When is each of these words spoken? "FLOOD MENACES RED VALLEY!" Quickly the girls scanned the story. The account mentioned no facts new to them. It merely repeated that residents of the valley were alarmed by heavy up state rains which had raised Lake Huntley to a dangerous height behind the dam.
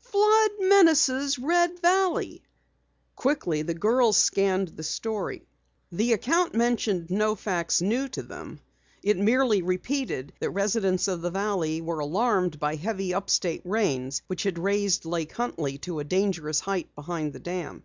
"FLOOD 0.00 0.50
MENACES 0.60 1.38
RED 1.38 1.78
VALLEY!" 1.80 2.42
Quickly 3.14 3.60
the 3.60 3.74
girls 3.74 4.16
scanned 4.16 4.68
the 4.68 4.82
story. 4.82 5.46
The 5.90 6.14
account 6.14 6.54
mentioned 6.54 7.10
no 7.10 7.34
facts 7.34 7.82
new 7.82 8.08
to 8.08 8.22
them. 8.22 8.60
It 9.02 9.18
merely 9.18 9.60
repeated 9.60 10.32
that 10.40 10.48
residents 10.48 11.08
of 11.08 11.20
the 11.20 11.30
valley 11.30 11.82
were 11.82 11.98
alarmed 11.98 12.58
by 12.58 12.76
heavy 12.76 13.12
up 13.12 13.28
state 13.28 13.60
rains 13.66 14.22
which 14.28 14.44
had 14.44 14.58
raised 14.58 15.04
Lake 15.04 15.32
Huntley 15.32 15.76
to 15.82 15.98
a 15.98 16.04
dangerous 16.04 16.60
height 16.60 16.88
behind 16.94 17.34
the 17.34 17.40
dam. 17.40 17.82